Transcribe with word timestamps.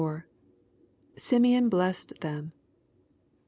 —[Simeon 1.15 1.69
blessed 1.69 2.21
them. 2.21 2.53